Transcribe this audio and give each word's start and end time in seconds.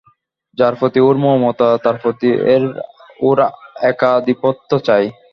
যার 0.57 0.73
প্রতি 0.79 0.99
ওর 1.07 1.15
মমতা 1.23 1.69
তার 1.83 1.95
প্রতি 2.01 2.29
ওর 3.19 3.37
একাধিপত্য 3.89 4.69
চাই। 4.87 5.05